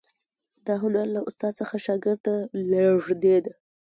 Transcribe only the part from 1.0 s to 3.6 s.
له استاد څخه شاګرد ته لیږدید.